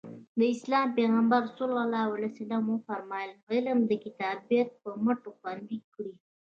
[0.37, 1.57] د اسلام پیغمبر ص
[2.71, 6.13] وفرمایل علم د کتابت په مټ خوندي کړئ.